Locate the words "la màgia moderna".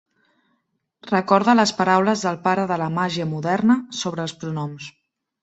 2.85-3.77